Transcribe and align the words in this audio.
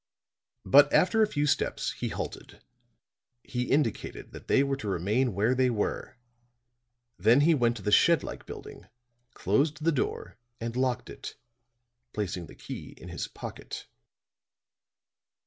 But 0.65 0.91
after 0.91 1.21
a 1.21 1.27
few 1.27 1.45
steps 1.45 1.91
he 1.91 2.07
halted. 2.09 2.63
He 3.43 3.69
indicated 3.69 4.31
that 4.31 4.47
they 4.47 4.63
were 4.63 4.75
to 4.77 4.87
remain 4.89 5.35
where 5.35 5.53
they 5.53 5.69
were; 5.69 6.17
then 7.19 7.41
he 7.41 7.53
went 7.53 7.75
to 7.77 7.83
the 7.83 7.91
shed 7.91 8.23
like 8.23 8.47
building, 8.47 8.87
closed 9.35 9.83
the 9.83 9.91
door 9.91 10.37
and 10.59 10.75
locked 10.75 11.11
it, 11.11 11.35
placing 12.13 12.47
the 12.47 12.55
key 12.55 12.95
in 12.97 13.09
his 13.09 13.27
pocket. 13.27 13.85